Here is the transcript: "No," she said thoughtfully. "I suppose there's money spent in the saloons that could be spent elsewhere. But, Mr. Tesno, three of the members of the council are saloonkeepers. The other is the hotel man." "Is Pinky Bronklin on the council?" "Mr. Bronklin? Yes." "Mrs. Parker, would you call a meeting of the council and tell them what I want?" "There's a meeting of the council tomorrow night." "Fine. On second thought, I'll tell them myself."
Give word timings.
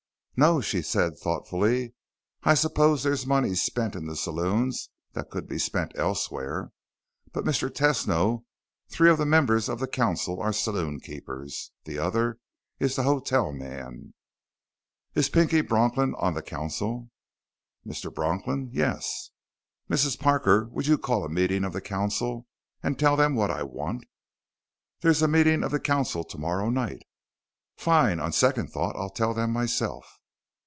"No," 0.37 0.59
she 0.59 0.81
said 0.81 1.19
thoughtfully. 1.19 1.93
"I 2.41 2.55
suppose 2.55 3.03
there's 3.03 3.27
money 3.27 3.53
spent 3.53 3.95
in 3.95 4.07
the 4.07 4.15
saloons 4.15 4.89
that 5.13 5.29
could 5.29 5.47
be 5.47 5.59
spent 5.59 5.91
elsewhere. 5.93 6.71
But, 7.31 7.43
Mr. 7.45 7.69
Tesno, 7.69 8.43
three 8.89 9.11
of 9.11 9.19
the 9.19 9.25
members 9.27 9.69
of 9.69 9.77
the 9.79 9.87
council 9.87 10.41
are 10.41 10.51
saloonkeepers. 10.51 11.69
The 11.83 11.99
other 11.99 12.39
is 12.79 12.95
the 12.95 13.03
hotel 13.03 13.51
man." 13.53 14.15
"Is 15.13 15.29
Pinky 15.29 15.61
Bronklin 15.61 16.15
on 16.17 16.33
the 16.33 16.41
council?" 16.41 17.11
"Mr. 17.85 18.11
Bronklin? 18.11 18.69
Yes." 18.71 19.29
"Mrs. 19.91 20.17
Parker, 20.17 20.69
would 20.71 20.87
you 20.87 20.97
call 20.97 21.23
a 21.23 21.29
meeting 21.29 21.63
of 21.63 21.73
the 21.73 21.81
council 21.81 22.47
and 22.81 22.97
tell 22.97 23.15
them 23.15 23.35
what 23.35 23.51
I 23.51 23.61
want?" 23.61 24.05
"There's 25.01 25.21
a 25.21 25.27
meeting 25.27 25.63
of 25.63 25.69
the 25.69 25.79
council 25.79 26.23
tomorrow 26.23 26.71
night." 26.71 27.03
"Fine. 27.77 28.19
On 28.19 28.31
second 28.31 28.69
thought, 28.71 28.95
I'll 28.95 29.11
tell 29.11 29.35
them 29.35 29.51
myself." 29.51 30.17